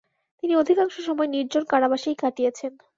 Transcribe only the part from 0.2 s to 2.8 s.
তিনি অধিকাংশ সময় নির্জন কারাবাসেই কাটিয়েছেন।